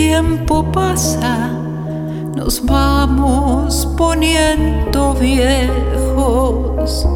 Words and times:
tiempo 0.00 0.64
pasa, 0.72 1.50
nos 2.34 2.64
vamos 2.64 3.86
poniendo 3.98 5.12
viejos. 5.12 7.06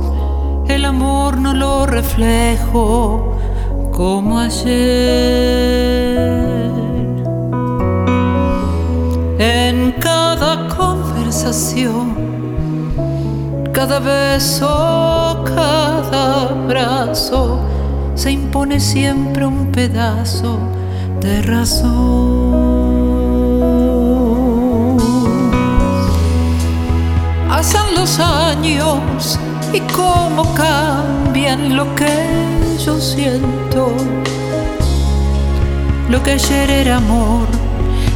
El 0.69 0.84
amor 0.84 1.39
no 1.39 1.55
lo 1.55 1.87
reflejo 1.87 3.39
como 3.91 4.39
ayer. 4.39 4.75
En 9.38 9.93
cada 9.93 10.69
conversación, 10.69 12.05
cada 13.73 13.98
beso, 13.98 15.43
cada 15.57 16.51
abrazo, 16.51 17.60
se 18.15 18.30
impone 18.32 18.79
siempre 18.79 19.46
un 19.46 19.73
pedazo 19.73 20.59
de 21.23 21.41
razón. 21.41 22.63
Y 28.66 28.78
cómo 29.92 30.54
cambian 30.54 31.77
lo 31.77 31.95
que 31.95 32.09
yo 32.82 32.98
siento. 32.98 33.95
Lo 36.09 36.23
que 36.23 36.32
ayer 36.32 36.70
era 36.70 36.96
amor 36.96 37.46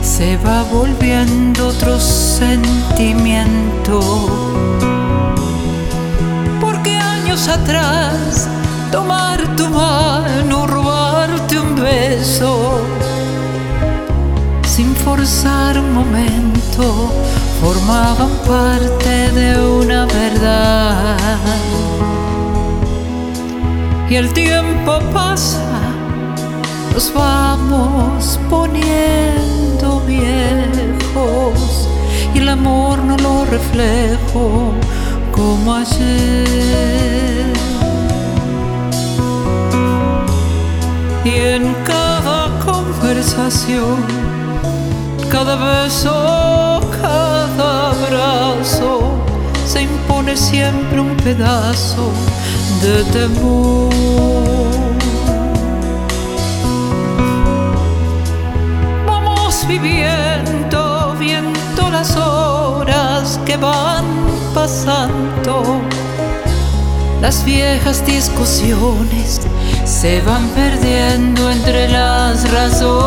se 0.00 0.38
va 0.38 0.62
volviendo 0.72 1.68
otro 1.68 2.00
sentimiento. 2.00 4.00
Porque 6.62 6.96
años 6.96 7.46
atrás 7.48 8.48
tomar 8.90 9.55
tu 9.55 9.68
mano, 9.68 10.66
robarte 10.66 11.58
un 11.58 11.77
beso, 11.77 12.86
forzar 15.09 15.78
un 15.78 15.95
momento, 15.95 16.84
formaban 17.62 18.33
parte 18.47 19.12
de 19.39 19.48
una 19.81 20.05
verdad. 20.05 21.17
Y 24.11 24.17
el 24.17 24.29
tiempo 24.34 24.92
pasa, 25.14 25.64
nos 26.92 27.06
vamos 27.14 28.39
poniendo 28.51 30.01
viejos, 30.06 31.89
y 32.34 32.39
el 32.39 32.48
amor 32.51 32.98
no 32.98 33.17
lo 33.17 33.47
reflejo 33.47 34.75
como 35.33 35.75
ayer. 35.75 37.47
Y 41.25 41.31
en 41.55 41.64
cada 41.92 42.39
conversación, 42.67 43.97
cada 45.30 45.56
beso, 45.56 46.80
cada 47.02 47.90
abrazo, 47.90 49.12
se 49.66 49.82
impone 49.82 50.36
siempre 50.36 51.00
un 51.00 51.16
pedazo 51.16 52.10
de 52.82 53.04
temor. 53.12 53.90
Vamos 59.06 59.66
viviendo, 59.66 61.14
viendo 61.18 61.90
las 61.90 62.16
horas 62.16 63.38
que 63.44 63.56
van 63.56 64.05
pasando. 64.55 65.80
Las 67.20 67.44
viejas 67.44 68.05
discusiones 68.06 69.40
se 69.84 70.20
van 70.22 70.46
perdiendo 70.50 71.50
entre 71.50 71.88
las 71.88 72.50
razones. 72.50 72.98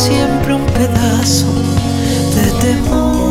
siempre 0.00 0.54
un 0.54 0.64
pedazo 0.66 1.52
de 2.34 2.50
temor. 2.62 3.29